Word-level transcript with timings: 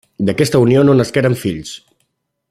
D'aquesta 0.29 0.61
unió 0.63 0.81
no 0.87 0.95
nasqueren 1.01 1.37
fills. 1.45 1.75